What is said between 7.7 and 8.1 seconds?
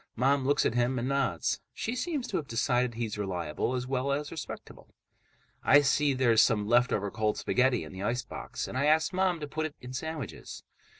in the